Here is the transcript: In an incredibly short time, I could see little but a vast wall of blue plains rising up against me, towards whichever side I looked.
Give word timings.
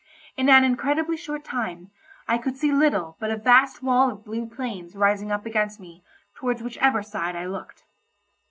In 0.35 0.49
an 0.49 0.63
incredibly 0.63 1.15
short 1.15 1.43
time, 1.45 1.91
I 2.27 2.39
could 2.39 2.57
see 2.57 2.71
little 2.71 3.17
but 3.19 3.29
a 3.29 3.37
vast 3.37 3.83
wall 3.83 4.09
of 4.09 4.25
blue 4.25 4.47
plains 4.47 4.95
rising 4.95 5.31
up 5.31 5.45
against 5.45 5.79
me, 5.79 6.03
towards 6.33 6.63
whichever 6.63 7.03
side 7.03 7.35
I 7.35 7.45
looked. 7.45 7.83